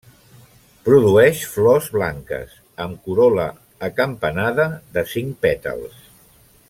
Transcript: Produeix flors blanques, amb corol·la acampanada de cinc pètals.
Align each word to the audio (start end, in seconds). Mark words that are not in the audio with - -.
Produeix 0.85 1.41
flors 1.51 1.89
blanques, 1.97 2.55
amb 2.87 3.05
corol·la 3.09 3.47
acampanada 3.89 4.67
de 4.97 5.05
cinc 5.13 5.39
pètals. 5.47 6.01